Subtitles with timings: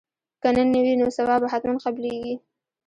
[0.41, 2.33] که نن نه وي نو سبا به حتما قبلیږي